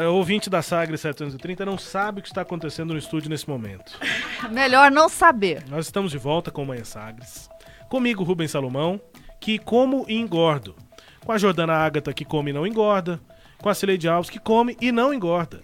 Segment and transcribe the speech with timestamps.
[0.00, 3.92] é, ouvinte da Sagres 730 não sabe o que está acontecendo no estúdio nesse momento.
[4.50, 5.64] Melhor não saber.
[5.68, 7.48] Nós estamos de volta com Manhã Sagres.
[7.88, 9.00] Comigo, Rubens Salomão,
[9.40, 10.76] que como e engordo.
[11.24, 13.20] Com a Jordana Ágata, que come e não engorda.
[13.58, 15.60] Com a Cileide Alves, que come e não engorda.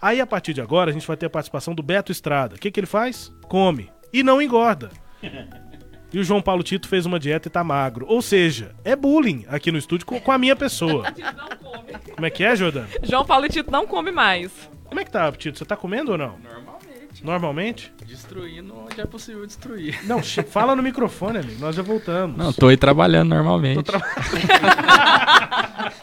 [0.00, 2.56] Aí, a partir de agora, a gente vai ter a participação do Beto Estrada.
[2.56, 3.32] O que, que ele faz?
[3.48, 4.90] Come e não engorda.
[6.12, 8.04] E o João Paulo Tito fez uma dieta e tá magro.
[8.08, 11.04] Ou seja, é bullying aqui no estúdio com, com a minha pessoa.
[12.14, 12.88] Como é que é, Jordana?
[13.02, 14.50] João Paulo Tito não come mais.
[14.86, 15.58] Como é que tá, Tito?
[15.58, 16.36] Você tá comendo ou não?
[16.38, 17.24] Normalmente.
[17.24, 17.92] Normalmente?
[18.06, 20.00] Destruindo onde é possível destruir.
[20.04, 21.60] Não, fala no microfone, amigo.
[21.60, 22.36] Nós já voltamos.
[22.36, 23.76] Não, tô aí trabalhando normalmente.
[23.76, 24.00] Tô tra-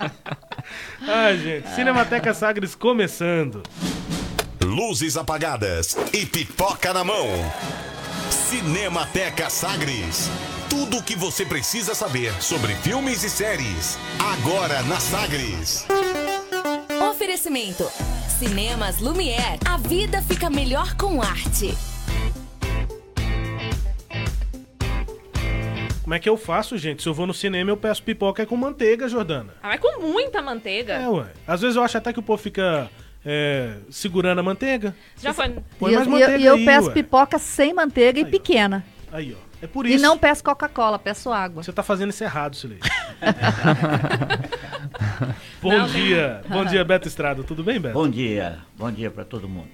[1.07, 1.69] Ai, gente.
[1.69, 3.61] Cinemateca Sagres começando.
[4.63, 7.27] Luzes apagadas e pipoca na mão.
[8.49, 10.29] Cinemateca Sagres.
[10.69, 13.99] Tudo o que você precisa saber sobre filmes e séries.
[14.39, 15.85] Agora na Sagres.
[17.11, 17.83] Oferecimento.
[18.39, 19.59] Cinemas Lumière.
[19.67, 21.77] A vida fica melhor com arte.
[26.03, 27.03] Como é que eu faço, gente?
[27.03, 29.55] Se eu vou no cinema, eu peço pipoca com manteiga, Jordana.
[29.61, 30.93] Ah, mas com muita manteiga.
[30.93, 31.33] É, ué.
[31.45, 32.89] Às vezes eu acho até que o povo fica
[33.29, 34.95] é, segurando a manteiga.
[35.21, 35.53] Já foi.
[35.77, 36.93] Põe e, mais eu- manteiga e eu aí, peço ué.
[36.93, 38.31] pipoca sem manteiga Aí, e ó.
[38.31, 38.85] pequena.
[39.11, 39.47] Aí, ó.
[39.61, 40.03] É por E isso.
[40.03, 41.61] não peço Coca-Cola, peço água.
[41.63, 42.77] Você tá fazendo isso errado, Silei.
[45.61, 46.41] Bom Não, dia.
[46.47, 47.43] Bom dia, Beto Estrada.
[47.43, 47.93] Tudo bem, Beto?
[47.95, 49.67] Bom dia, bom dia para todo mundo.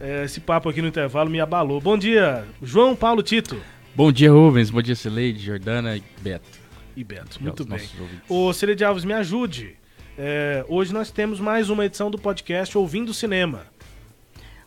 [0.00, 1.80] É, esse papo aqui no intervalo me abalou.
[1.80, 3.56] Bom dia, João Paulo Tito.
[3.94, 4.68] Bom dia, Rubens.
[4.70, 6.58] Bom dia, Cileide, Jordana e Beto.
[6.96, 7.80] E Beto, E muito bem.
[8.28, 9.76] Ô, Cileide Alves, me ajude.
[10.22, 13.62] É, hoje nós temos mais uma edição do podcast Ouvindo Cinema.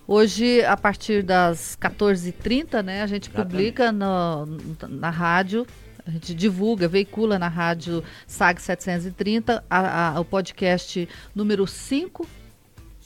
[0.07, 4.47] Hoje, a partir das 14h30, né, a gente publica no-
[4.89, 5.67] na rádio,
[6.07, 12.27] a gente divulga, veicula na rádio SAG 730 a- a- o podcast número 5,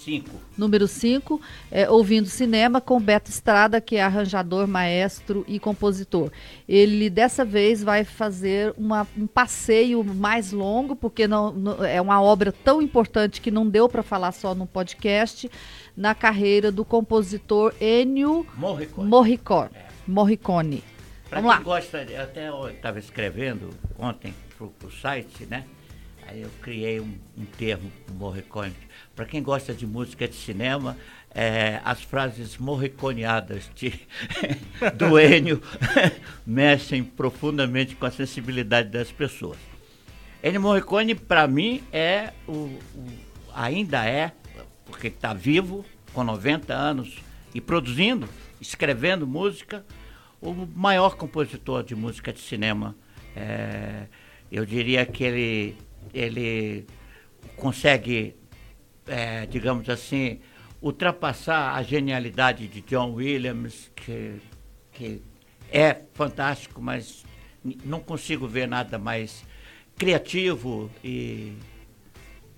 [0.08, 0.30] Cinco.
[0.58, 6.32] número 5, é, Ouvindo Cinema, com Beto Estrada, que é arranjador, maestro e compositor.
[6.68, 12.22] Ele, dessa vez, vai fazer uma- um passeio mais longo, porque não, não- é uma
[12.22, 15.52] obra tão importante que não deu para falar só no podcast,
[15.96, 19.10] na carreira do compositor Ennio Morricone.
[19.10, 19.70] Morricone.
[20.08, 20.84] Morricone.
[21.30, 21.74] Pra Vamos quem lá.
[21.74, 25.66] gosta, até eu estava escrevendo ontem pro, pro site, né?
[26.28, 28.74] Aí eu criei um, um termo Morricone.
[29.16, 30.98] Para quem gosta de música de cinema,
[31.34, 33.94] é, as frases morriconeadas de,
[34.98, 35.62] do Enio
[36.46, 39.58] mexem profundamente com a sensibilidade das pessoas.
[40.44, 42.80] Ennio Morricone, para mim, é o, o-
[43.56, 44.32] ainda é,
[44.86, 47.18] porque está vivo, com 90 anos,
[47.56, 48.28] e produzindo,
[48.60, 49.86] escrevendo música,
[50.42, 52.96] o maior compositor de música de cinema.
[53.36, 54.06] É,
[54.52, 55.76] eu diria que ele,
[56.14, 56.86] ele
[57.56, 58.36] consegue,
[59.08, 60.40] é, digamos assim,
[60.82, 64.36] ultrapassar a genialidade de John Williams, que,
[64.94, 65.22] que
[65.72, 67.26] é fantástico, mas
[67.84, 69.44] não consigo ver nada mais
[69.98, 71.54] criativo e,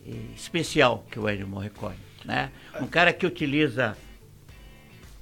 [0.05, 2.51] e especial que o Ennio Morricone, né?
[2.79, 3.97] Um cara que utiliza,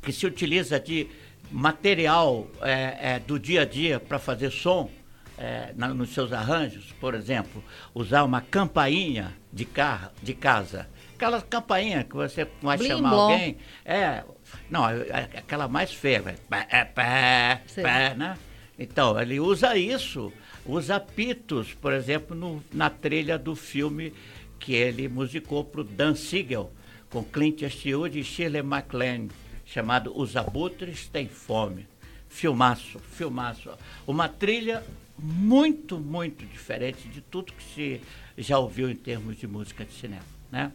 [0.02, 1.08] que se utiliza de
[1.52, 4.90] material é, é, do dia a dia para fazer som
[5.38, 11.42] é, na- nos seus arranjos, por exemplo, usar uma campainha de carro, de casa, aquela
[11.42, 13.20] campainha que você vai Blim chamar blom.
[13.32, 14.24] alguém, é,
[14.70, 18.38] não, é- é aquela mais feia, vai, pé, é, pé, né?
[18.80, 20.32] Então, ele usa isso,
[20.66, 24.14] usa pitos, por exemplo, no- na trilha do filme
[24.60, 26.72] que ele musicou para o Dan Siegel,
[27.10, 29.30] com Clint Eastwood e Shirley MacLaine,
[29.66, 31.88] chamado Os Abutres Têm Fome.
[32.30, 33.72] Filmaço, filmaço.
[34.06, 34.84] Uma trilha
[35.18, 38.02] muito, muito diferente de tudo que se
[38.38, 40.26] já ouviu em termos de música de cinema.
[40.52, 40.72] Né?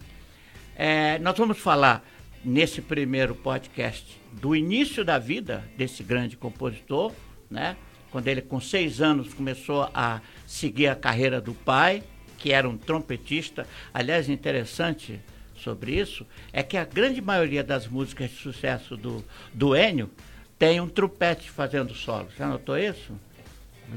[0.74, 2.04] É, nós vamos falar
[2.44, 7.12] nesse primeiro podcast do início da vida desse grande compositor,
[7.48, 7.76] né?
[8.10, 12.02] quando ele com seis anos começou a seguir a carreira do pai,
[12.36, 13.66] que era um trompetista.
[13.94, 15.20] Aliás, interessante
[15.54, 19.24] sobre isso é que a grande maioria das músicas de sucesso do,
[19.54, 20.10] do Ennio
[20.58, 22.28] tem um trompete fazendo solo.
[22.36, 23.12] Já notou isso?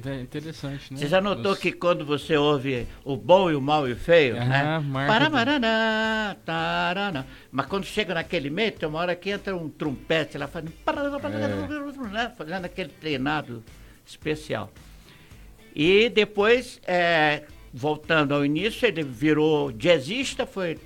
[0.03, 1.00] É interessante, né?
[1.00, 3.95] Você já notou Os- que quando você ouve o bom e o mal e o
[3.95, 4.80] feio, Aham, né?
[4.80, 7.27] marca Paramarana, tarana.
[7.51, 10.74] Mas quando chega naquele meio, tem uma hora que entra um trompete lá fazendo,
[12.12, 12.31] né?
[12.38, 13.63] fazendo aquele treinado
[14.06, 14.71] especial.
[15.75, 17.44] E depois, é,
[17.74, 20.77] voltando ao início, ele virou jazzista, foi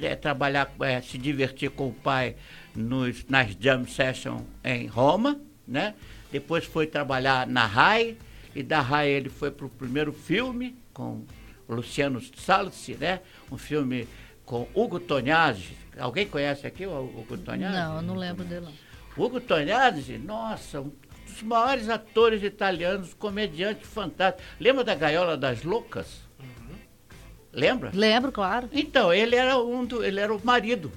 [0.00, 2.36] é, trabalhar, é, se divertir com o pai
[2.74, 5.94] nos, nas jam sessions em Roma, né?
[6.30, 8.16] Depois foi trabalhar na RAI,
[8.56, 11.24] e da RAI ele foi para o primeiro filme com
[11.68, 13.20] o Luciano Salsi, né?
[13.52, 14.08] Um filme
[14.46, 15.76] com Hugo Tognazzi.
[15.98, 17.76] Alguém conhece aqui o Hugo Tognazzi?
[17.76, 18.64] Não, eu não lembro dele.
[18.66, 18.72] não.
[19.24, 20.90] Hugo Tognazzi, nossa, um
[21.26, 24.42] dos maiores atores italianos, comediante fantástico.
[24.58, 26.24] Lembra da Gaiola das Loucas?
[27.52, 27.90] Lembra?
[27.94, 28.68] Lembro, claro.
[28.72, 30.92] Então, ele era um do, ele era o marido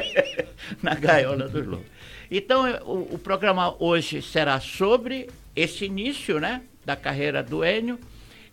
[0.82, 1.86] na gaiola dos lobos.
[2.30, 7.98] Então, o, o programa hoje será sobre esse início, né, da carreira do Enio.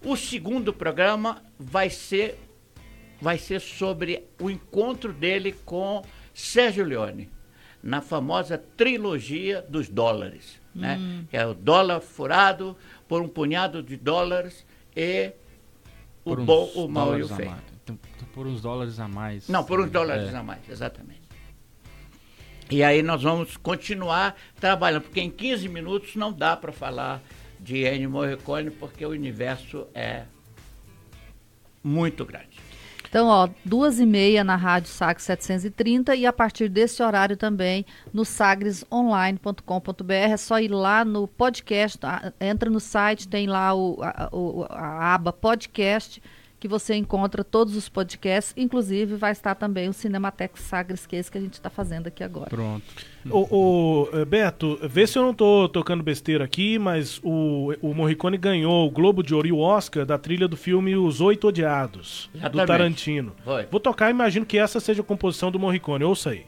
[0.03, 2.39] O segundo programa vai ser
[3.21, 6.01] vai ser sobre o encontro dele com
[6.33, 7.29] Sérgio Leone,
[7.83, 11.25] na famosa trilogia dos dólares, né?
[11.29, 12.77] Que é o dólar furado
[13.09, 14.65] por um punhado de dólares
[14.95, 15.33] e
[16.23, 17.49] o Por uns bom, o mau e o dólares a feio.
[17.49, 17.63] mais.
[17.83, 17.99] Então,
[18.33, 19.49] por uns dólares a mais.
[19.49, 20.37] Não, por uns dólares É.
[20.37, 21.19] a mais, exatamente.
[22.71, 27.21] E aí nós vamos continuar trabalhando, porque em 15 minutos não dá para falar
[27.59, 30.23] de Ennio Morricone, porque o universo é
[31.83, 32.59] muito grande.
[33.07, 37.83] Então, ó, duas e meia na Rádio Sagres 730 e a partir desse horário também
[38.13, 40.13] no sagresonline.com.br.
[40.13, 44.65] É só ir lá no podcast, ah, entra no site, tem lá o, a, o-
[44.69, 46.21] a aba podcast,
[46.59, 51.19] que você encontra todos os podcasts, inclusive vai estar também o Cinematex Sagres, que é
[51.19, 52.49] esse que a gente está fazendo aqui agora.
[52.49, 52.83] Pronto.
[53.29, 57.93] Ô, ô, eh, Beto, vê se eu não tô tocando besteira aqui, mas o, o
[57.93, 61.47] Morricone ganhou o Globo de Ouro e o Oscar da trilha do filme Os Oito
[61.47, 62.67] Odiados, do Exatamente.
[62.67, 63.35] Tarantino.
[63.43, 63.65] Foi.
[63.71, 66.45] Vou tocar, imagino que essa seja a composição do Morricone, ouça aí.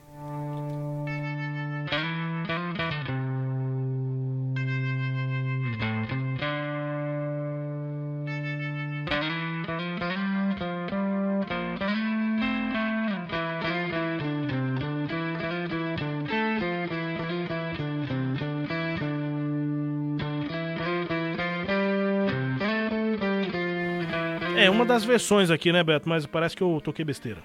[25.02, 26.08] Das versões aqui, né, Beto?
[26.08, 27.42] Mas parece que eu toquei besteira.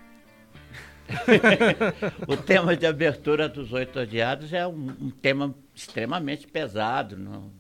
[2.29, 7.51] O tema de abertura dos Oito Odiados é um, um tema extremamente pesado, não-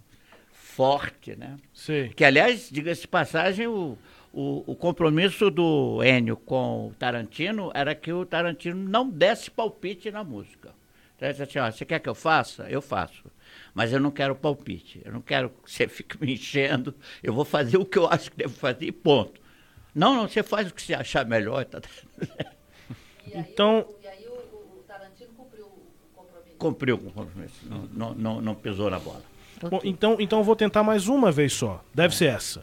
[0.53, 1.57] forte, né?
[1.73, 2.11] Sei.
[2.11, 3.97] Que, aliás, diga-se de passagem, o,
[4.33, 10.11] o, o compromisso do Enio com o Tarantino era que o Tarantino não desse palpite
[10.11, 10.75] na música.
[11.17, 12.69] Então, ele disse assim, ó, você quer que eu faça?
[12.69, 13.25] Eu faço.
[13.73, 15.01] Mas eu não quero palpite.
[15.03, 16.95] Eu não quero que você fique me enchendo.
[17.23, 19.46] Eu vou fazer o que eu acho que devo fazer e ponto.
[19.97, 21.65] Não, não, você faz o que você achar melhor.
[21.65, 21.81] Tá,
[23.35, 26.57] Então, E aí o, Tarantino cumpriu o compromisso.
[26.59, 27.55] Cumpriu o compromisso.
[27.63, 29.23] Não, não, não, não pisou na bola.
[29.63, 31.83] bom, então, então eu vou tentar mais uma vez só.
[31.95, 32.63] Deve ser essa.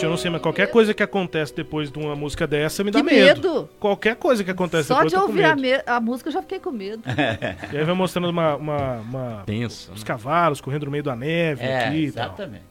[0.00, 2.90] Gente, eu não sei, mas qualquer coisa que acontece depois de uma música dessa me
[2.90, 3.42] dá Que medo.
[3.42, 3.68] medo!
[3.78, 6.28] Qualquer coisa que acontece Só depois de eu tô com ouvir a, me- a música
[6.28, 7.02] eu já fiquei com medo.
[7.72, 9.92] E aí vai mostrando uma, uma, uma- Tenso.
[9.92, 10.06] os né?
[10.06, 12.24] cavalos correndo no meio da neve É, aqui tal.
[12.26, 12.64] exatamente.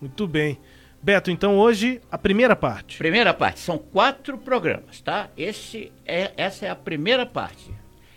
[0.00, 0.58] Muito bem.
[1.02, 2.96] Beto, então hoje a primeira parte.
[2.98, 5.28] Primeira parte, são quatro programas, tá?
[5.36, 7.70] Esse é, essa é a primeira parte.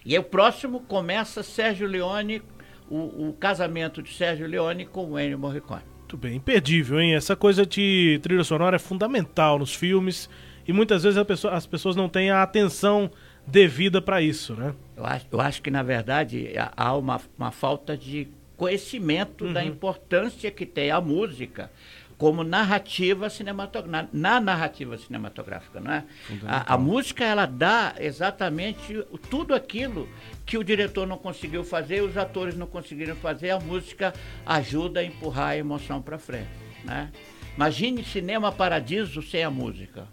[0.06, 2.42] E aí o próximo começa Sérgio Leone,
[2.90, 5.82] o, o casamento de Sérgio Leone com o Ennio Morricone.
[6.08, 7.16] Muito bem, imperdível, hein?
[7.16, 10.30] Essa coisa de trilha sonora é fundamental nos filmes
[10.66, 13.12] e muitas vezes pessoa- as pessoas não têm a atenção
[13.46, 14.74] devida para isso, né?
[14.96, 20.50] Eu acho, eu acho que, na verdade, há- uma, uma falta de conhecimento da importância
[20.50, 21.70] que tem a música
[22.18, 26.04] como narrativa cinematográfica, na, na narrativa cinematográfica, não é?
[26.48, 30.10] A, a música, ela dá exatamente tudo aquilo
[30.46, 34.14] que o diretor não conseguiu fazer, os atores não conseguiram fazer, a música
[34.46, 36.50] ajuda a empurrar a emoção para frente,
[36.84, 37.12] né?
[37.56, 40.08] Imagine Cinema Paradiso sem a música.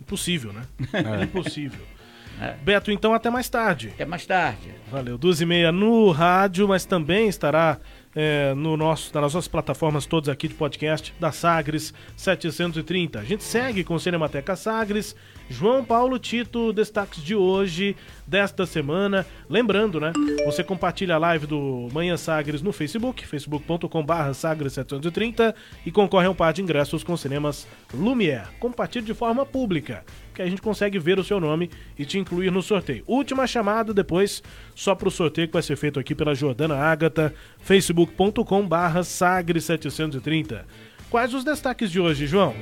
[0.00, 0.62] Impossível, né?
[0.92, 1.24] É.
[1.24, 1.84] Impossível.
[2.40, 2.54] É.
[2.62, 3.88] Beto, então até mais tarde.
[3.94, 4.74] Até mais tarde.
[4.90, 5.16] Valeu.
[5.16, 7.78] Duas e meia no rádio, mas também estará
[8.16, 13.20] é, no nosso, nas nossas plataformas todas aqui de podcast da Sagres 730.
[13.20, 15.14] A gente segue com Cinemateca Sagres.
[15.48, 17.94] João Paulo Tito, destaques de hoje,
[18.26, 19.24] desta semana.
[19.48, 20.12] Lembrando, né?
[20.44, 25.54] Você compartilha a live do Manhã Sagres no Facebook, facebook.com.br Sagres 730
[25.84, 28.48] e concorre a um par de ingressos com cinemas Lumière.
[28.58, 30.02] Compartilhe de forma pública,
[30.36, 33.02] que a gente consegue ver o seu nome e te incluir no sorteio.
[33.06, 34.42] Última chamada depois,
[34.74, 40.66] só para o sorteio que vai ser feito aqui pela Jordana Ágata, facebook.com.br Sagres 730.
[41.10, 42.54] Quais os destaques de hoje, João?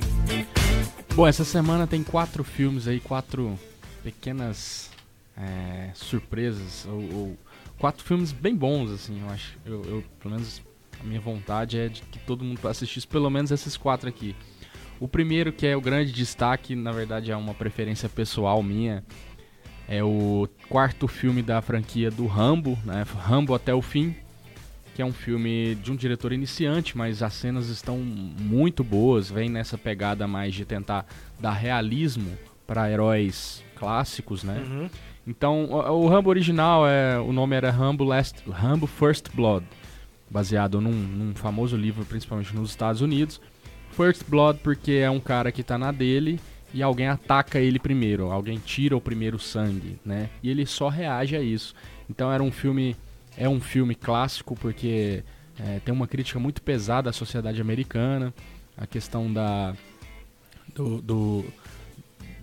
[1.15, 3.57] Bom, essa semana tem quatro filmes aí, quatro
[4.03, 4.89] pequenas
[5.37, 7.37] é, surpresas ou, ou-
[7.77, 9.57] quatro filmes bem bons, assim, eu acho.
[9.65, 10.61] Eu, eu, pelo menos
[10.99, 14.35] a minha vontade é de que todo mundo assistisse pelo menos esses quatro aqui.
[14.99, 19.03] O primeiro, que é o grande destaque, na verdade é uma preferência pessoal minha,
[19.87, 23.05] é o quarto filme da franquia do Rambo, né?
[23.17, 24.15] Rambo até o fim,
[24.95, 29.49] que é um filme de um diretor iniciante, mas as cenas estão muito boas, vem
[29.49, 31.05] nessa pegada mais de tentar
[31.39, 32.31] dar realismo
[32.65, 34.63] para heróis clássicos, né?
[34.65, 34.89] Uhum.
[35.27, 39.65] Então, o, o Rambo original é o nome era Rambo Last, Rambo First Blood,
[40.29, 43.41] baseado num, num famoso livro, principalmente nos Estados Unidos.
[43.91, 46.39] First Blood porque é um cara que tá na dele
[46.73, 50.29] e alguém ataca ele primeiro, alguém tira o primeiro sangue, né?
[50.43, 51.73] E ele só reage a isso.
[52.09, 52.95] Então era um filme
[53.37, 55.23] é um filme clássico porque
[55.57, 58.33] é, tem uma crítica muito pesada à sociedade americana,
[58.77, 59.73] a questão da
[60.73, 61.45] do, do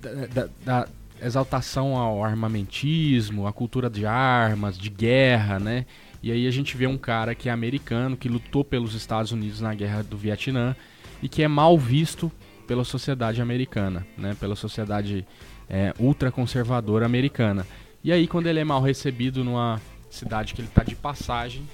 [0.00, 0.88] da, da, da,
[1.20, 5.86] exaltação ao armamentismo, à cultura de armas, de guerra, né?
[6.22, 9.60] E aí a gente vê um cara que é americano, que lutou pelos Estados Unidos
[9.60, 10.74] na guerra do Vietnã
[11.22, 12.30] e que é mal visto
[12.66, 14.36] pela sociedade americana, né?
[14.38, 15.26] Pela sociedade
[15.68, 17.66] é, ultraconservadora americana.
[18.02, 21.66] E aí quando ele é mal recebido numa cidade que ele está de passagem,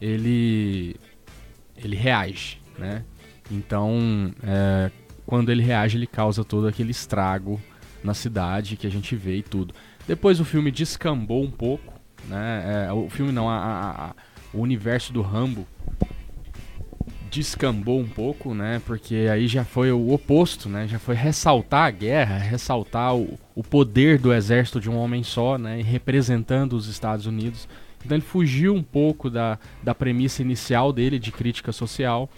[0.00, 0.96] ele
[1.76, 3.04] ele reage, né?
[3.50, 4.90] Então, é,
[5.26, 7.60] quando ele reage, ele causa todo aquele estrago
[8.02, 9.74] na cidade que a gente vê e tudo.
[10.06, 11.92] Depois o filme descambou um pouco,
[12.28, 12.86] né?
[12.88, 14.14] É, o filme não, a, a, a,
[14.52, 15.66] o universo do Rambo
[17.36, 18.80] descambou um pouco, né?
[18.86, 20.88] Porque aí já foi o oposto, né?
[20.88, 25.58] Já foi ressaltar a guerra, ressaltar o, o poder do exército de um homem só,
[25.58, 25.82] né?
[25.82, 27.68] Representando os Estados Unidos.
[28.04, 32.30] Então ele fugiu um pouco da, da premissa inicial dele de crítica social.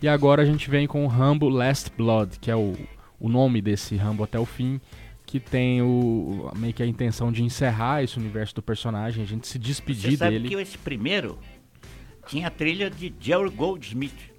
[0.00, 2.74] E agora a gente vem com o Rambo Last Blood, que é o,
[3.18, 4.80] o nome desse Rambo até o fim,
[5.24, 9.48] que tem o meio que a intenção de encerrar esse universo do personagem, a gente
[9.48, 10.48] se despedir Você sabe dele.
[10.50, 11.38] que esse primeiro
[12.28, 14.35] tinha a trilha de Jerry Goldsmith.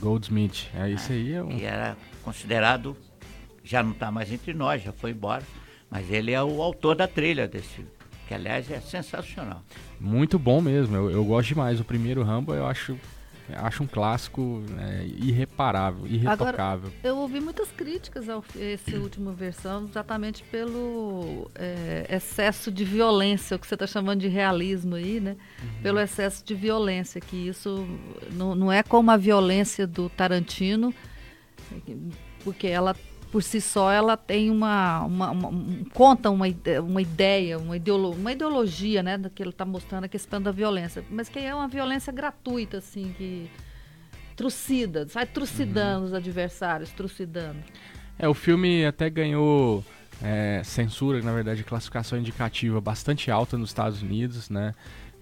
[0.00, 1.34] Goldsmith, é isso aí.
[1.34, 1.48] É um...
[1.48, 2.96] Que era considerado,
[3.62, 5.42] já não está mais entre nós, já foi embora,
[5.90, 7.84] mas ele é o autor da trilha desse,
[8.26, 9.62] que aliás é sensacional.
[10.00, 11.78] Muito bom mesmo, eu, eu gosto demais.
[11.78, 12.98] O primeiro Rambo eu acho
[13.56, 16.88] acho um clássico é, irreparável, irretocável.
[16.88, 23.56] Agora, eu ouvi muitas críticas ao esse último versão, exatamente pelo é, excesso de violência,
[23.56, 25.36] o que você está chamando de realismo aí, né?
[25.62, 25.82] Uhum.
[25.82, 27.86] Pelo excesso de violência, que isso
[28.32, 30.94] não, não é como a violência do Tarantino,
[32.44, 32.94] porque ela
[33.30, 36.46] por si só ela tem uma, uma, uma um, conta uma,
[36.82, 41.04] uma ideia, uma, ideolo, uma ideologia, né, que ele está mostrando a questão da violência,
[41.10, 43.48] mas que é uma violência gratuita, assim, que
[44.34, 46.06] trucida, sai trucidando uhum.
[46.06, 47.58] os adversários, trucidando.
[48.18, 49.84] É, o filme até ganhou
[50.22, 54.74] é, censura, na verdade, classificação indicativa bastante alta nos Estados Unidos, né,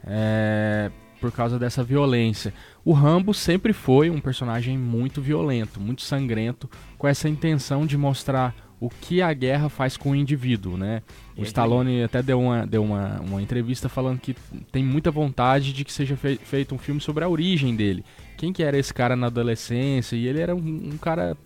[0.06, 2.54] é, por causa dessa violência.
[2.88, 8.54] O Rambo sempre foi um personagem muito violento, muito sangrento, com essa intenção de mostrar
[8.80, 11.02] o que a guerra faz com o indivíduo, né?
[11.36, 14.34] O Stallone até deu uma, deu uma, uma entrevista falando que
[14.72, 18.02] tem muita vontade de que seja fei feito um filme sobre a origem dele.
[18.38, 20.16] Quem que era esse cara na adolescência?
[20.16, 21.36] E ele era um, um cara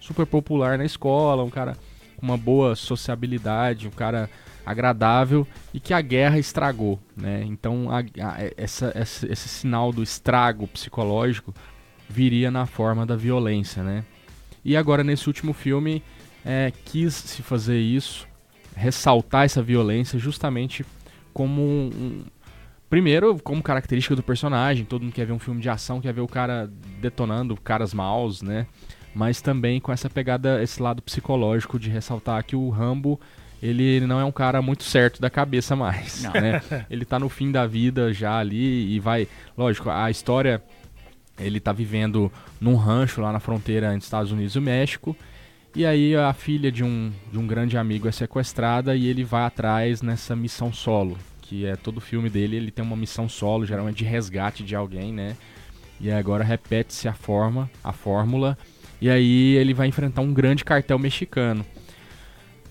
[0.00, 1.76] super popular na escola, um cara
[2.16, 4.28] com uma boa sociabilidade, um cara
[4.68, 7.42] agradável e que a guerra estragou, né?
[7.46, 11.54] Então a, a, essa, essa, esse sinal do estrago psicológico
[12.08, 14.04] viria na forma da violência, né?
[14.62, 16.02] E agora nesse último filme
[16.44, 18.28] é, quis se fazer isso,
[18.76, 20.84] ressaltar essa violência justamente
[21.32, 22.24] como um, um,
[22.90, 24.84] primeiro como característica do personagem.
[24.84, 26.70] Todo mundo quer ver um filme de ação, quer ver o cara
[27.00, 28.66] detonando caras maus, né?
[29.14, 33.18] Mas também com essa pegada, esse lado psicológico de ressaltar que o Rambo
[33.62, 36.62] ele não é um cara muito certo da cabeça mais, né?
[36.88, 40.62] Ele tá no fim da vida já ali e vai, lógico, a história
[41.38, 45.16] ele tá vivendo num rancho lá na fronteira entre Estados Unidos e México.
[45.74, 49.44] E aí a filha de um, de um grande amigo é sequestrada e ele vai
[49.44, 53.66] atrás nessa missão solo, que é todo o filme dele, ele tem uma missão solo,
[53.66, 55.36] geralmente de resgate de alguém, né?
[56.00, 58.56] E agora repete-se a forma, a fórmula,
[59.00, 61.64] e aí ele vai enfrentar um grande cartel mexicano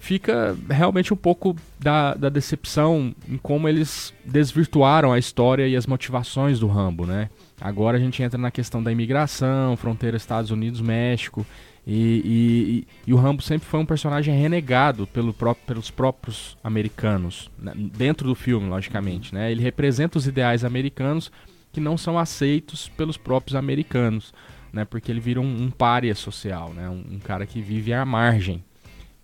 [0.08, 5.86] fica realmente um pouco da, da decepção em como eles desvirtuaram a história e as
[5.86, 7.30] motivações do Rambo, né?
[7.60, 11.46] Agora a gente entra na questão da imigração, fronteira Estados Unidos-México,
[11.86, 15.36] e, e, e, o Rambo sempre foi um personagem renegado pelo
[15.66, 17.74] pelos próprios americanos, né?
[17.76, 19.52] dentro do filme, logicamente, né?
[19.52, 21.30] Ele representa os ideais americanos
[21.74, 24.34] que não são aceitos pelos próprios americanos,
[24.72, 24.86] né?
[24.86, 26.88] Porque ele vira um, um pária social, né?
[26.88, 28.64] Um, um cara que vive à margem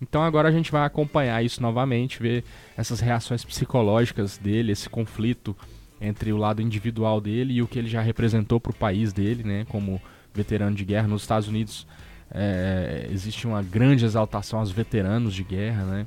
[0.00, 2.44] Então agora a gente vai acompanhar isso novamente, ver
[2.76, 5.56] essas reações psicológicas dele, esse conflito
[6.00, 9.42] entre o lado individual dele e o que ele já representou para o país dele,
[9.42, 10.00] né, como
[10.34, 11.86] veterano de guerra nos Estados Unidos.
[12.30, 16.06] É, existe uma grande exaltação aos veteranos de guerra, né?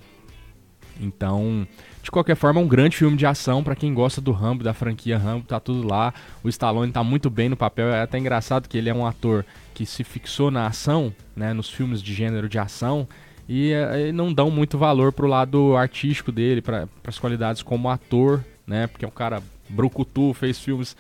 [1.00, 1.67] Então,
[2.01, 4.74] de qualquer forma, é um grande filme de ação para quem gosta do Rambo, da
[4.74, 6.13] franquia Rambo, tá tudo lá.
[6.44, 9.46] O Stallone tá muito bem no papel, é até engraçado que ele é um ator
[9.74, 13.08] que se fixou na ação, né, nos filmes de gênero de ação,
[13.48, 18.44] e, e não dão muito valor pro lado artístico dele, para as qualidades como ator,
[18.66, 20.96] né, porque é um cara brucutu, fez filmes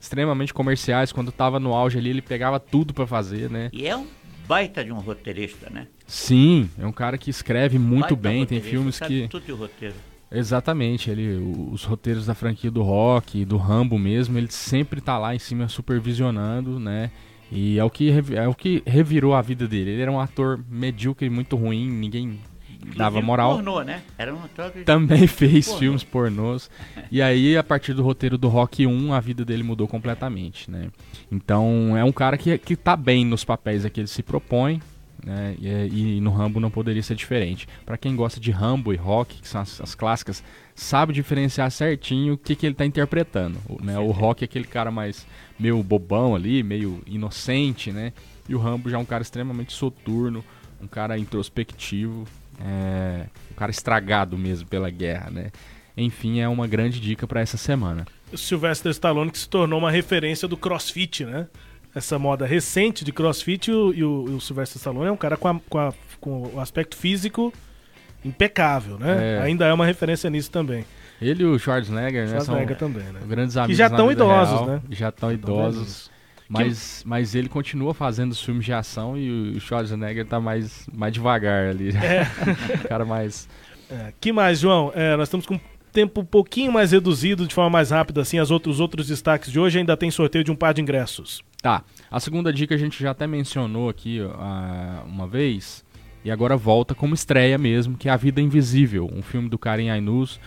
[0.00, 3.68] extremamente comerciais, quando tava no auge ali, ele pegava tudo para fazer, né?
[3.72, 4.06] E é um
[4.48, 5.86] baita de um roteirista, né?
[6.06, 9.94] Sim, é um cara que escreve muito Baita bem, tem filmes que Tudo de roteiro.
[10.32, 11.36] Exatamente, ele,
[11.72, 15.68] os roteiros da franquia do Rock, do Rambo mesmo, ele sempre tá lá em cima
[15.68, 17.10] supervisionando, né?
[17.52, 19.90] E é o que é o que revirou a vida dele.
[19.90, 22.38] Ele era um ator medíocre, muito ruim, ninguém
[22.96, 23.54] dava Inclusive moral.
[23.56, 24.02] Pornô, né?
[24.16, 25.78] Era um ator de- Também fez Pornô.
[25.80, 26.70] filmes pornôs.
[27.10, 30.88] E aí, a partir do roteiro do Rock 1, a vida dele mudou completamente, né?
[31.30, 34.80] Então, é um cara que, que tá bem nos papéis a que ele se propõe,
[35.24, 35.56] né?
[35.58, 37.68] E, é- e no Rambo não poderia ser diferente.
[37.84, 40.42] Pra quem gosta de Rambo e Rock, que são as, as clássicas,
[40.74, 43.58] sabe diferenciar certinho o que, que ele tá interpretando.
[43.68, 43.98] O, né?
[43.98, 45.26] o Rock é aquele cara mais
[45.58, 48.12] meio bobão ali, meio inocente, né?
[48.48, 50.44] E o Rambo já é um cara extremamente soturno,
[50.82, 52.26] um cara introspectivo,
[52.60, 55.50] é, um cara estragado mesmo pela guerra, né?
[55.96, 58.06] Enfim, é uma grande dica pra essa semana.
[58.32, 61.46] O Sylvester Stallone que se tornou uma referência do crossfit, né?
[61.94, 65.36] Essa moda recente de crossfit e o, e o, o Sylvester Stallone é um cara
[65.36, 67.52] com, a- com, a- com o aspecto físico
[68.24, 69.38] impecável, né?
[69.38, 69.42] É.
[69.42, 70.84] Ainda é uma referência nisso também.
[71.20, 72.28] Ele e o Schwarzenegger, né?
[72.40, 73.20] Schwarzenegger são também, né?
[73.26, 74.80] grandes amigos já na tão vida idosos, real, né?
[74.90, 76.10] Já estão idosos.
[76.48, 81.12] Mas, mas ele continua fazendo os filmes de ação e o Schwarzenegger tá mais, mais
[81.12, 81.90] devagar ali.
[81.96, 82.26] É.
[82.84, 83.48] o cara mais.
[83.90, 84.90] É, que mais, João?
[84.94, 85.60] É, nós estamos com um
[85.92, 89.50] tempo um pouquinho mais reduzido, de forma mais rápida, assim, as outros, os outros destaques
[89.52, 91.42] de hoje ainda tem sorteio de um par de ingressos.
[91.62, 91.84] Tá.
[92.10, 95.84] A segunda dica a gente já até mencionou aqui ah, uma vez.
[96.24, 99.88] E agora volta como estreia mesmo, que é A Vida Invisível, um filme do Karim
[99.88, 100.38] Ainuz,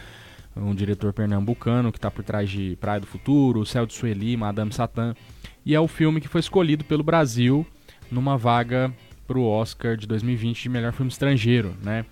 [0.55, 4.71] um diretor pernambucano que está por trás de Praia do Futuro, Céu de Sueli, Madame
[4.71, 5.15] Satã.
[5.65, 7.65] E é o filme que foi escolhido pelo Brasil
[8.11, 8.93] numa vaga
[9.25, 12.05] para o Oscar de 2020 de melhor filme estrangeiro, né?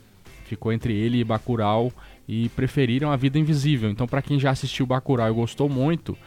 [0.46, 1.92] Ficou entre ele e Bacurau
[2.28, 3.90] e preferiram A Vida Invisível.
[3.90, 6.18] Então, para quem já assistiu Bacurau e gostou muito,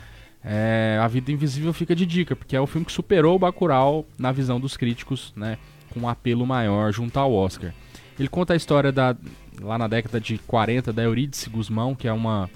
[0.44, 4.04] é, A Vida Invisível fica de dica, porque é o filme que superou o Bacurau
[4.18, 5.56] na visão dos críticos, né?
[5.92, 7.72] Com um apelo maior junto ao Oscar.
[8.18, 9.16] Ele conta a história da
[9.60, 12.50] lá na década de 40 da Eurídice Guzmão, que é uma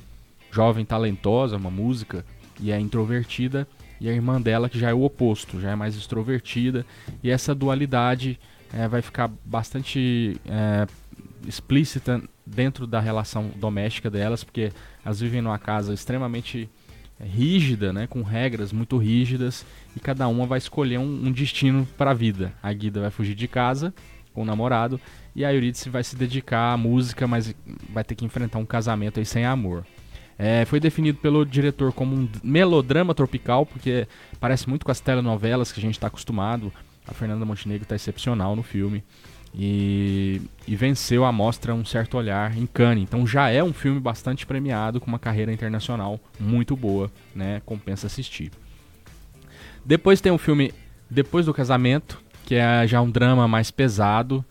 [0.51, 2.24] jovem talentosa, uma música,
[2.61, 3.66] e é introvertida,
[4.01, 6.85] e a irmã dela que já é o oposto, já é mais extrovertida,
[7.22, 8.38] e essa dualidade
[8.72, 10.87] é, vai ficar bastante é,
[11.46, 14.72] explícita dentro da relação doméstica delas, porque
[15.05, 16.68] elas vivem numa casa extremamente
[17.20, 19.64] rígida, né, com regras muito rígidas,
[19.96, 22.52] e cada uma vai escolher um, um destino para a vida.
[22.62, 23.92] A Guida vai fugir de casa
[24.33, 25.00] com o namorado,
[25.35, 27.54] e a Eurídice vai se dedicar à música, mas
[27.90, 29.85] vai ter que enfrentar um casamento aí sem amor.
[30.38, 34.07] É, foi definido pelo diretor como um melodrama tropical, porque
[34.38, 36.72] parece muito com as telenovelas que a gente está acostumado.
[37.07, 39.02] A Fernanda Montenegro está excepcional no filme.
[39.54, 43.04] E, e venceu a mostra Um Certo Olhar em Cannes.
[43.04, 47.62] Então já é um filme bastante premiado, com uma carreira internacional muito boa, né?
[47.64, 48.50] Compensa assistir.
[49.84, 50.72] Depois tem o filme
[51.11, 54.44] Depois do Casamento, que é já um drama mais pesado.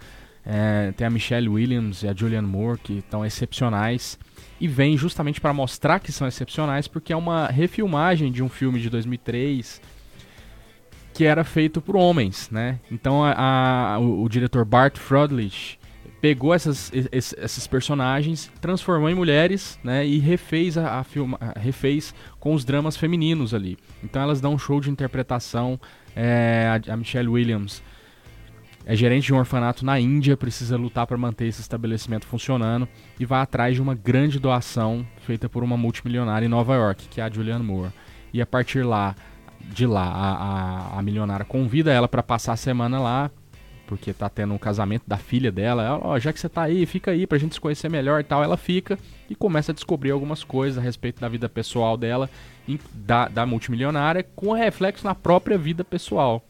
[0.45, 4.17] É, tem a Michelle Williams e a Julianne Moore, que estão excepcionais.
[4.60, 8.79] E vem justamente para mostrar que são excepcionais, porque é uma refilmagem de um filme
[8.79, 9.81] de 2003
[11.17, 12.80] que era feito por homens, né?
[12.91, 15.80] Então a- a- o, o diretor Bart Froelich
[16.21, 20.06] pegou essas, es- esses personagens, transformou em mulheres, né?
[20.06, 23.77] E refez a, a filma, refez com os dramas femininos ali.
[24.03, 25.80] Então elas dão um show de interpretação.
[26.15, 27.82] é, a, a Michelle Williams
[28.86, 32.88] é gerente de um orfanato na Índia, precisa lutar para manter esse estabelecimento funcionando
[33.19, 37.19] e vai atrás de uma grande doação feita por uma multimilionária em Nova York, que
[37.19, 37.91] é a Julianne Moore.
[38.34, 39.13] E a partir lá,
[39.61, 43.31] de lá, a, a, a milionária convida ela para passar a semana lá,
[43.85, 45.83] porque tá tendo um casamento da filha dela.
[45.83, 48.23] Ela, ó, já que você tá aí, fica aí pra gente se conhecer melhor e
[48.23, 48.43] tal.
[48.43, 48.97] Ela fica
[49.29, 52.29] e começa a descobrir algumas coisas a respeito da vida pessoal dela,
[52.93, 56.43] da, da multimilionária, com reflexo na própria vida pessoal.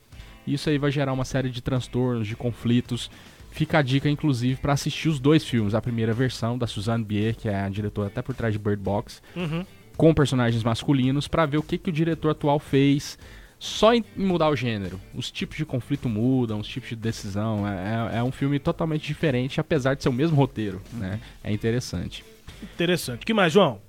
[0.48, 3.12] Isso aí vai gerar uma série de transtornos, de conflitos.
[3.52, 5.74] Fica a dica, inclusive, para assistir os dois filmes.
[5.76, 8.82] A primeira versão da Suzanne Bier, que é a diretora até por trás de Bird
[8.82, 9.66] Box, Uhum.
[9.98, 13.18] Com personagens masculinos, para ver o que, que o diretor atual fez
[13.60, 15.02] só em mudar o gênero.
[15.16, 17.68] Os tipos de conflito mudam, os tipos de decisão.
[17.68, 20.80] É, é- é um filme totalmente diferente, apesar de ser o mesmo roteiro.
[20.94, 21.20] Né?
[21.44, 22.24] É interessante.
[22.62, 23.26] Interessante.
[23.26, 23.80] que mais, João?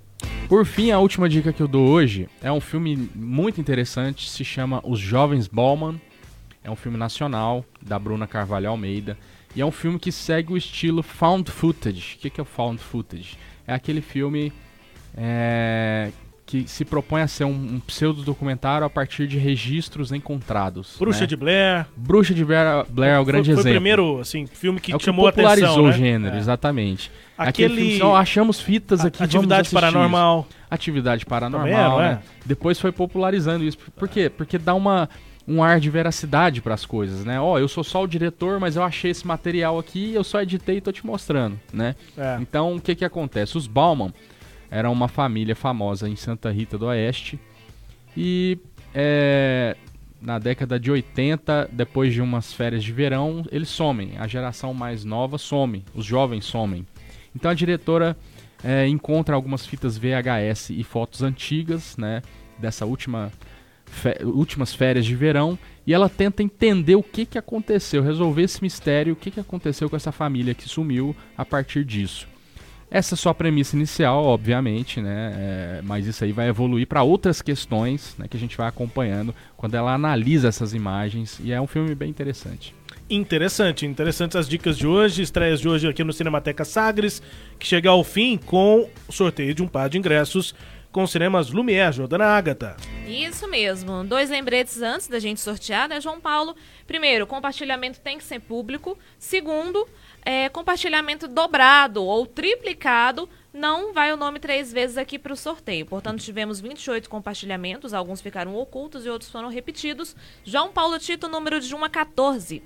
[0.48, 4.42] Por fim, a última dica que eu dou hoje é um filme muito interessante, se
[4.44, 6.00] chama Os Jovens Ballman.
[6.64, 9.16] É um filme nacional, da Bruna Carvalho Almeida.
[9.54, 12.16] E é um filme que segue o estilo found footage.
[12.16, 13.36] O que, que é o found footage?
[13.66, 14.52] É aquele filme
[15.16, 16.10] é,
[16.46, 20.96] que se propõe a ser um, um pseudo-documentário a partir de registros encontrados.
[20.98, 21.26] Bruxa né?
[21.26, 21.86] de Blair.
[21.94, 23.62] Bruxa de Blair, Blair é o grande foi, exemplo.
[23.64, 25.92] Foi o primeiro, assim, filme que é que chamou a popularizou atenção, o né?
[25.92, 26.38] gênero, É.
[26.38, 27.10] exatamente.
[27.36, 30.46] Aquele- Aquele filme, ó, achamos fitas aqui, Atividade Paranormal.
[30.48, 30.58] isso.
[30.70, 32.22] Atividade Paranormal, é, não né?
[32.46, 33.76] Depois foi popularizando isso.
[33.96, 34.30] Por quê?
[34.30, 35.08] Porque dá uma,
[35.46, 37.38] um ar de veracidade pras coisas, né?
[37.40, 40.78] Ó, eu sou só o diretor, mas eu achei esse material aqui, eu só editei
[40.78, 41.94] e tô te mostrando, né?
[42.16, 42.38] É.
[42.40, 43.56] Então, o que que acontece?
[43.58, 44.12] Os Bauman
[44.70, 47.38] eram uma família famosa em Santa Rita do Oeste
[48.16, 48.58] e
[48.94, 49.76] é,
[50.20, 54.18] na década de 80, depois de umas férias de verão, eles somem.
[54.18, 56.86] A geração mais nova some, os jovens somem.
[57.34, 58.16] Então a diretora
[58.64, 62.22] é, encontra algumas fitas VHS e fotos antigas, né,
[62.58, 63.30] dessa última
[64.22, 69.14] últimas férias de verão, e ela tenta entender o que, que aconteceu, resolver esse mistério,
[69.14, 72.28] o que, que aconteceu com essa família que sumiu a partir disso.
[72.90, 75.34] Essa é só a premissa inicial, obviamente, né?
[75.36, 79.34] é, mas isso aí vai evoluir para outras questões né, que a gente vai acompanhando
[79.56, 81.38] quando ela analisa essas imagens.
[81.42, 82.74] E é um filme bem interessante.
[83.10, 87.22] Interessante, interessantes as dicas de hoje, estreias de hoje aqui no Cinemateca Sagres,
[87.58, 90.54] que chega ao fim com o sorteio de um par de ingressos
[90.90, 92.76] com os cinemas Lumière, Jordana Ágata.
[93.06, 94.04] Isso mesmo.
[94.04, 96.56] Dois lembretes antes da gente sortear, né, João Paulo?
[96.86, 98.98] Primeiro, compartilhamento tem que ser público.
[99.18, 99.86] Segundo,
[100.28, 103.26] é, compartilhamento dobrado ou triplicado.
[103.50, 105.86] Não vai o nome três vezes aqui para o sorteio.
[105.86, 107.94] Portanto, tivemos 28 compartilhamentos.
[107.94, 110.14] Alguns ficaram ocultos e outros foram repetidos.
[110.44, 112.62] João Paulo Tito, número de 1 a 14.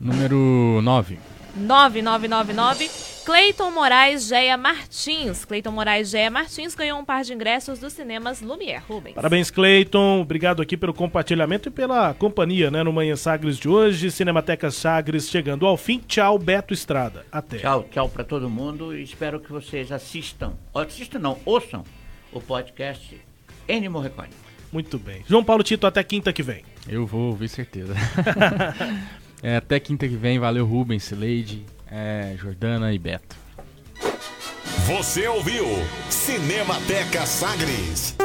[0.00, 1.18] Número 9.
[1.56, 3.11] 9999.
[3.24, 5.44] Cleiton Moraes Geia Martins.
[5.44, 8.82] Cleiton Moraes Geia Martins ganhou um par de ingressos dos cinemas Lumière.
[8.88, 9.14] Rubens.
[9.14, 10.20] Parabéns, Cleiton.
[10.20, 14.10] Obrigado aqui pelo compartilhamento e pela companhia, né, no Manhã Sagres de hoje.
[14.10, 16.00] Cinemateca Sagres chegando ao fim.
[16.00, 17.24] Tchau, Beto Estrada.
[17.30, 17.58] Até.
[17.58, 20.54] Tchau, tchau para todo mundo e espero que vocês assistam.
[20.74, 21.84] Assistam não, ouçam
[22.32, 23.20] o podcast
[23.68, 24.30] N Morricone.
[24.72, 25.22] Muito bem.
[25.28, 26.64] João Paulo Tito, até quinta que vem.
[26.88, 27.94] Eu vou ouvir certeza.
[29.42, 30.38] É, até quinta que vem.
[30.38, 33.36] Valeu, Rubens, Leide, é, Jordana e Beto.
[34.86, 35.66] Você ouviu
[36.08, 38.16] Cinemateca Sagres.